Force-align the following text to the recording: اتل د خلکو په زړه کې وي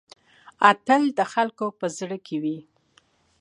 اتل 0.69 1.03
د 1.17 1.19
خلکو 1.33 1.65
په 1.79 1.85
زړه 1.97 2.17
کې 2.25 2.37
وي 2.43 2.57